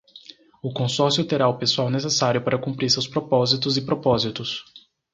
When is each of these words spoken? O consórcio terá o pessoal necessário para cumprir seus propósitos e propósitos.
O 0.63 0.73
consórcio 0.73 1.23
terá 1.27 1.47
o 1.47 1.59
pessoal 1.59 1.87
necessário 1.91 2.41
para 2.43 2.57
cumprir 2.57 2.89
seus 2.89 3.05
propósitos 3.05 3.77
e 3.77 3.83
propósitos. 3.85 4.65